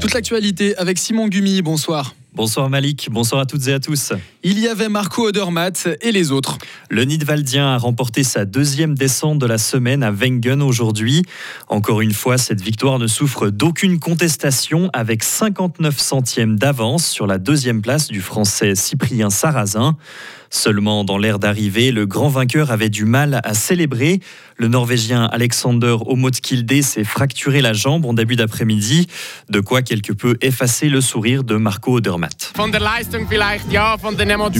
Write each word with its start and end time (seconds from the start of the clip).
Toute 0.00 0.14
l'actualité 0.14 0.74
avec 0.76 0.98
Simon 0.98 1.28
Gumi, 1.28 1.60
bonsoir. 1.60 2.14
Bonsoir 2.32 2.70
Malik, 2.70 3.08
bonsoir 3.10 3.40
à 3.40 3.46
toutes 3.46 3.66
et 3.66 3.72
à 3.72 3.80
tous. 3.80 4.12
Il 4.44 4.60
y 4.60 4.68
avait 4.68 4.88
Marco 4.88 5.26
Odermatt 5.26 5.88
et 6.00 6.12
les 6.12 6.30
autres. 6.30 6.58
Le 6.88 7.02
Nidwaldien 7.02 7.66
a 7.66 7.76
remporté 7.76 8.22
sa 8.22 8.44
deuxième 8.44 8.94
descente 8.94 9.40
de 9.40 9.46
la 9.46 9.58
semaine 9.58 10.04
à 10.04 10.12
Wengen 10.12 10.62
aujourd'hui. 10.62 11.22
Encore 11.66 12.00
une 12.00 12.12
fois, 12.12 12.38
cette 12.38 12.60
victoire 12.60 13.00
ne 13.00 13.08
souffre 13.08 13.50
d'aucune 13.50 13.98
contestation 13.98 14.90
avec 14.92 15.24
59 15.24 15.98
centièmes 15.98 16.56
d'avance 16.56 17.04
sur 17.04 17.26
la 17.26 17.38
deuxième 17.38 17.82
place 17.82 18.06
du 18.06 18.20
français 18.20 18.76
Cyprien 18.76 19.28
Sarrazin. 19.28 19.96
Seulement 20.52 21.04
dans 21.04 21.16
l'air 21.16 21.38
d'arrivée, 21.38 21.92
le 21.92 22.06
grand 22.06 22.28
vainqueur 22.28 22.72
avait 22.72 22.88
du 22.88 23.04
mal 23.04 23.40
à 23.44 23.54
célébrer. 23.54 24.20
Le 24.56 24.66
Norvégien 24.66 25.26
Alexander 25.26 25.96
Omotkilde 26.06 26.82
s'est 26.82 27.04
fracturé 27.04 27.60
la 27.60 27.72
jambe 27.72 28.04
en 28.04 28.14
début 28.14 28.34
d'après-midi, 28.34 29.06
de 29.48 29.60
quoi 29.60 29.82
quelque 29.82 30.12
peu 30.12 30.36
effacer 30.40 30.88
le 30.88 31.00
sourire 31.00 31.44
de 31.44 31.54
Marco 31.54 31.96
Odermatt. 31.96 32.19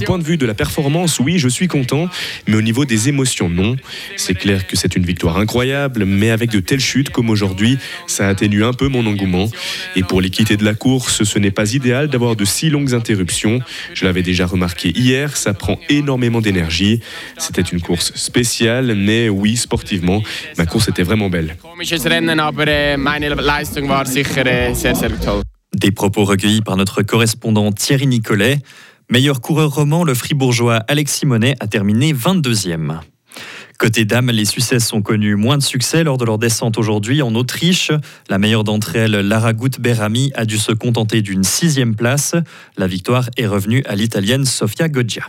Du 0.01 0.07
point 0.07 0.19
de 0.19 0.25
vue 0.25 0.37
de 0.37 0.47
la 0.47 0.55
performance, 0.55 1.19
oui, 1.19 1.39
je 1.39 1.49
suis 1.49 1.69
content, 1.69 2.09
mais 2.47 2.57
au 2.57 2.63
niveau 2.63 2.85
des 2.85 3.09
émotions, 3.09 3.49
non. 3.49 3.77
C'est 4.17 4.35
clair 4.35 4.67
que 4.67 4.77
c'est 4.77 4.97
une 4.97 5.05
victoire 5.05 5.37
incroyable, 5.39 6.05
mais 6.05 6.31
avec 6.31 6.51
de 6.51 6.61
telles 6.61 6.81
chutes 6.81 7.11
comme 7.11 7.31
aujourd'hui, 7.31 7.79
ça 8.07 8.29
atténue 8.29 8.65
un 8.65 8.73
peu 8.73 8.89
mon 8.89 9.07
engouement. 9.07 9.51
Et 9.97 10.03
pour 10.03 10.21
l'équité 10.21 10.57
de 10.57 10.65
la 10.65 10.75
course, 10.75 11.25
ce 11.25 11.39
n'est 11.39 11.51
pas 11.51 11.75
idéal 11.75 12.09
d'avoir 12.09 12.37
de 12.37 12.45
si 12.45 12.71
longues 12.71 12.95
interruptions. 12.95 13.61
Je 13.95 14.05
l'avais 14.05 14.23
déjà 14.23 14.47
remarqué 14.47 14.93
hier, 14.97 15.37
ça 15.37 15.55
prend 15.55 15.79
énormément 15.89 16.41
d'énergie. 16.41 17.01
C'était 17.39 17.63
une 17.63 17.81
course 17.81 18.13
spéciale, 18.15 18.95
mais 18.95 19.29
oui, 19.29 19.57
sportivement, 19.57 20.23
ma 20.59 20.67
course 20.67 20.89
était 20.89 21.03
vraiment 21.03 21.29
belle. 21.29 21.57
Des 25.81 25.93
propos 25.93 26.27
recueillis 26.27 26.61
par 26.61 26.77
notre 26.77 27.01
correspondant 27.01 27.73
Thierry 27.73 28.07
Nicolet. 28.07 28.59
Meilleur 29.09 29.41
coureur 29.41 29.75
roman, 29.75 30.05
le 30.05 30.13
fribourgeois 30.13 30.77
Alexis 30.89 31.25
Monet 31.25 31.57
a 31.59 31.67
terminé 31.69 32.13
22e. 32.13 33.01
Côté 33.79 34.05
dames, 34.05 34.31
les 34.31 34.45
Suisses 34.45 34.93
ont 34.93 35.01
connu 35.01 35.37
moins 35.37 35.57
de 35.57 35.63
succès 35.63 36.05
lors 36.05 36.19
de 36.19 36.27
leur 36.27 36.37
descente 36.37 36.77
aujourd'hui 36.77 37.23
en 37.23 37.35
Autriche. 37.35 37.93
La 38.29 38.37
meilleure 38.37 38.63
d'entre 38.63 38.95
elles, 38.95 39.13
Lara 39.27 39.55
Gut-Berami, 39.55 40.33
a 40.35 40.45
dû 40.45 40.59
se 40.59 40.73
contenter 40.73 41.23
d'une 41.23 41.45
sixième 41.45 41.97
place. 41.97 42.35
La 42.77 42.87
victoire 42.87 43.31
est 43.39 43.47
revenue 43.47 43.83
à 43.87 43.95
l'Italienne 43.95 44.45
Sofia 44.45 44.91
Goggia. 44.91 45.23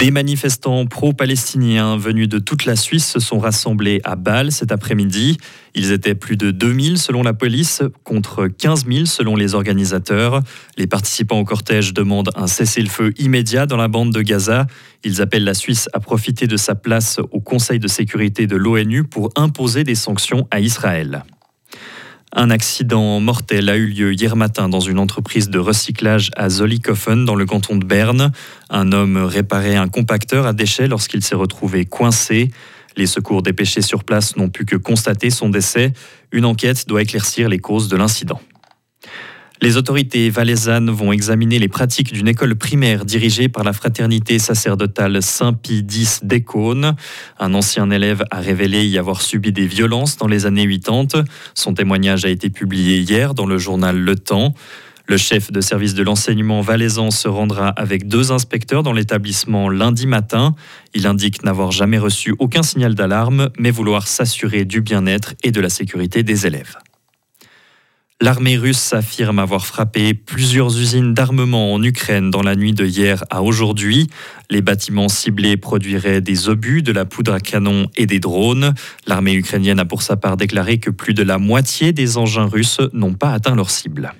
Des 0.00 0.10
manifestants 0.10 0.86
pro-palestiniens 0.86 1.98
venus 1.98 2.26
de 2.26 2.38
toute 2.38 2.64
la 2.64 2.74
Suisse 2.74 3.06
se 3.06 3.20
sont 3.20 3.38
rassemblés 3.38 4.00
à 4.02 4.16
Bâle 4.16 4.50
cet 4.50 4.72
après-midi. 4.72 5.36
Ils 5.74 5.92
étaient 5.92 6.14
plus 6.14 6.38
de 6.38 6.50
2000 6.50 6.96
selon 6.96 7.22
la 7.22 7.34
police, 7.34 7.82
contre 8.02 8.46
15 8.46 8.86
000 8.86 9.04
selon 9.04 9.36
les 9.36 9.54
organisateurs. 9.54 10.40
Les 10.78 10.86
participants 10.86 11.38
au 11.38 11.44
cortège 11.44 11.92
demandent 11.92 12.30
un 12.34 12.46
cessez-le-feu 12.46 13.12
immédiat 13.18 13.66
dans 13.66 13.76
la 13.76 13.88
bande 13.88 14.10
de 14.10 14.22
Gaza. 14.22 14.66
Ils 15.04 15.20
appellent 15.20 15.44
la 15.44 15.52
Suisse 15.52 15.90
à 15.92 16.00
profiter 16.00 16.46
de 16.46 16.56
sa 16.56 16.74
place 16.74 17.20
au 17.30 17.40
Conseil 17.40 17.78
de 17.78 17.86
sécurité 17.86 18.46
de 18.46 18.56
l'ONU 18.56 19.04
pour 19.04 19.28
imposer 19.36 19.84
des 19.84 19.96
sanctions 19.96 20.48
à 20.50 20.60
Israël. 20.60 21.24
Un 22.32 22.50
accident 22.50 23.18
mortel 23.18 23.68
a 23.68 23.76
eu 23.76 23.86
lieu 23.86 24.12
hier 24.12 24.36
matin 24.36 24.68
dans 24.68 24.78
une 24.78 25.00
entreprise 25.00 25.50
de 25.50 25.58
recyclage 25.58 26.30
à 26.36 26.48
Zollikofen 26.48 27.24
dans 27.24 27.34
le 27.34 27.44
canton 27.44 27.74
de 27.74 27.84
Berne. 27.84 28.30
Un 28.68 28.92
homme 28.92 29.16
réparait 29.16 29.74
un 29.74 29.88
compacteur 29.88 30.46
à 30.46 30.52
déchets 30.52 30.86
lorsqu'il 30.86 31.24
s'est 31.24 31.34
retrouvé 31.34 31.86
coincé. 31.86 32.52
Les 32.96 33.06
secours 33.06 33.42
dépêchés 33.42 33.82
sur 33.82 34.04
place 34.04 34.36
n'ont 34.36 34.48
pu 34.48 34.64
que 34.64 34.76
constater 34.76 35.30
son 35.30 35.48
décès. 35.48 35.92
Une 36.30 36.44
enquête 36.44 36.86
doit 36.86 37.02
éclaircir 37.02 37.48
les 37.48 37.58
causes 37.58 37.88
de 37.88 37.96
l'incident. 37.96 38.40
Les 39.62 39.76
autorités 39.76 40.30
valaisannes 40.30 40.88
vont 40.88 41.12
examiner 41.12 41.58
les 41.58 41.68
pratiques 41.68 42.14
d'une 42.14 42.28
école 42.28 42.56
primaire 42.56 43.04
dirigée 43.04 43.50
par 43.50 43.62
la 43.62 43.74
fraternité 43.74 44.38
sacerdotale 44.38 45.22
Saint-Pie 45.22 45.86
X 45.86 46.20
d'Écône. 46.24 46.96
Un 47.38 47.52
ancien 47.52 47.90
élève 47.90 48.24
a 48.30 48.40
révélé 48.40 48.86
y 48.86 48.96
avoir 48.96 49.20
subi 49.20 49.52
des 49.52 49.66
violences 49.66 50.16
dans 50.16 50.28
les 50.28 50.46
années 50.46 50.66
80. 50.66 51.24
Son 51.54 51.74
témoignage 51.74 52.24
a 52.24 52.30
été 52.30 52.48
publié 52.48 53.00
hier 53.00 53.34
dans 53.34 53.44
le 53.44 53.58
journal 53.58 53.98
Le 53.98 54.16
Temps. 54.16 54.54
Le 55.06 55.18
chef 55.18 55.52
de 55.52 55.60
service 55.60 55.92
de 55.92 56.04
l'enseignement 56.04 56.62
valaisan 56.62 57.10
se 57.10 57.28
rendra 57.28 57.68
avec 57.68 58.08
deux 58.08 58.32
inspecteurs 58.32 58.82
dans 58.82 58.94
l'établissement 58.94 59.68
lundi 59.68 60.06
matin. 60.06 60.54
Il 60.94 61.06
indique 61.06 61.44
n'avoir 61.44 61.70
jamais 61.70 61.98
reçu 61.98 62.34
aucun 62.38 62.62
signal 62.62 62.94
d'alarme, 62.94 63.50
mais 63.58 63.70
vouloir 63.70 64.08
s'assurer 64.08 64.64
du 64.64 64.80
bien-être 64.80 65.34
et 65.42 65.50
de 65.50 65.60
la 65.60 65.68
sécurité 65.68 66.22
des 66.22 66.46
élèves. 66.46 66.76
L'armée 68.22 68.58
russe 68.58 68.92
affirme 68.92 69.38
avoir 69.38 69.64
frappé 69.64 70.12
plusieurs 70.12 70.78
usines 70.78 71.14
d'armement 71.14 71.72
en 71.72 71.82
Ukraine 71.82 72.30
dans 72.30 72.42
la 72.42 72.54
nuit 72.54 72.74
de 72.74 72.84
hier 72.84 73.24
à 73.30 73.42
aujourd'hui. 73.42 74.08
Les 74.50 74.60
bâtiments 74.60 75.08
ciblés 75.08 75.56
produiraient 75.56 76.20
des 76.20 76.50
obus, 76.50 76.82
de 76.82 76.92
la 76.92 77.06
poudre 77.06 77.32
à 77.32 77.40
canon 77.40 77.86
et 77.96 78.04
des 78.04 78.20
drones. 78.20 78.74
L'armée 79.06 79.32
ukrainienne 79.32 79.78
a 79.78 79.86
pour 79.86 80.02
sa 80.02 80.16
part 80.16 80.36
déclaré 80.36 80.76
que 80.76 80.90
plus 80.90 81.14
de 81.14 81.22
la 81.22 81.38
moitié 81.38 81.94
des 81.94 82.18
engins 82.18 82.44
russes 82.44 82.82
n'ont 82.92 83.14
pas 83.14 83.32
atteint 83.32 83.56
leur 83.56 83.70
cible. 83.70 84.12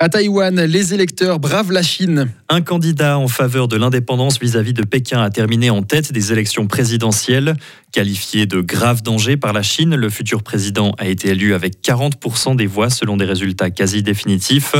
À 0.00 0.08
Taïwan, 0.08 0.64
les 0.64 0.94
électeurs 0.94 1.40
bravent 1.40 1.72
la 1.72 1.82
Chine. 1.82 2.30
Un 2.48 2.60
candidat 2.60 3.18
en 3.18 3.26
faveur 3.26 3.66
de 3.66 3.76
l'indépendance 3.76 4.38
vis-à-vis 4.38 4.72
de 4.72 4.84
Pékin 4.84 5.20
a 5.20 5.30
terminé 5.30 5.70
en 5.70 5.82
tête 5.82 6.12
des 6.12 6.30
élections 6.30 6.68
présidentielles. 6.68 7.56
Qualifié 7.92 8.44
de 8.44 8.60
grave 8.60 9.02
danger 9.02 9.38
par 9.38 9.54
la 9.54 9.62
Chine, 9.62 9.94
le 9.94 10.10
futur 10.10 10.42
président 10.42 10.92
a 10.98 11.06
été 11.06 11.28
élu 11.28 11.54
avec 11.54 11.82
40% 11.82 12.54
des 12.54 12.66
voix 12.66 12.90
selon 12.90 13.16
des 13.16 13.24
résultats 13.24 13.70
quasi 13.70 14.02
définitifs. 14.02 14.74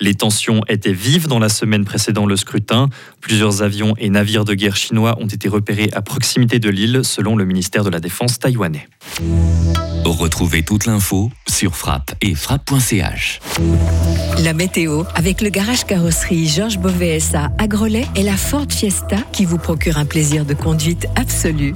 Les 0.00 0.14
tensions 0.14 0.62
étaient 0.68 0.94
vives 0.94 1.28
dans 1.28 1.38
la 1.38 1.50
semaine 1.50 1.84
précédant 1.84 2.24
le 2.24 2.36
scrutin. 2.36 2.88
Plusieurs 3.20 3.62
avions 3.62 3.94
et 3.98 4.08
navires 4.08 4.46
de 4.46 4.54
guerre 4.54 4.76
chinois 4.76 5.16
ont 5.20 5.26
été 5.26 5.48
repérés 5.48 5.90
à 5.92 6.00
proximité 6.00 6.58
de 6.58 6.70
l'île 6.70 7.00
selon 7.02 7.36
le 7.36 7.44
ministère 7.44 7.84
de 7.84 7.90
la 7.90 8.00
Défense 8.00 8.38
taïwanais. 8.38 8.88
Retrouvez 10.04 10.62
toute 10.62 10.86
l'info 10.86 11.30
sur 11.48 11.76
frappe 11.76 12.14
et 12.20 12.34
frappe.ch. 12.34 13.40
La 14.42 14.52
météo 14.52 15.04
avec 15.14 15.40
le 15.40 15.50
garage 15.50 15.84
carrosserie 15.84 16.48
Georges 16.48 16.78
Beauvais 16.78 17.18
à 17.34 17.66
Grelais 17.66 18.06
et 18.16 18.22
la 18.22 18.36
Ford 18.36 18.66
Fiesta 18.68 19.18
qui 19.32 19.44
vous 19.44 19.58
procure 19.58 19.98
un 19.98 20.06
plaisir 20.06 20.44
de 20.44 20.54
conduite 20.54 21.06
absolu. 21.16 21.74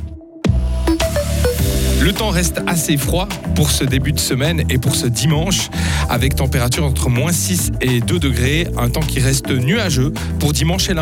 Le 2.08 2.14
temps 2.14 2.30
reste 2.30 2.62
assez 2.66 2.96
froid 2.96 3.28
pour 3.54 3.70
ce 3.70 3.84
début 3.84 4.12
de 4.12 4.18
semaine 4.18 4.64
et 4.70 4.78
pour 4.78 4.94
ce 4.94 5.06
dimanche, 5.06 5.68
avec 6.08 6.34
température 6.34 6.86
entre 6.86 7.10
moins 7.10 7.32
6 7.32 7.72
et 7.82 8.00
2 8.00 8.18
degrés, 8.18 8.66
un 8.78 8.88
temps 8.88 9.02
qui 9.02 9.20
reste 9.20 9.50
nuageux 9.50 10.14
pour 10.38 10.54
dimanche 10.54 10.88
et 10.88 10.94
lundi. 10.94 10.96